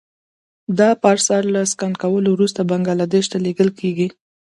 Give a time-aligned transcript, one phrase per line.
[0.79, 4.07] دا پارسل له سکن کولو وروسته بنګلادیش ته لېږل کېږي.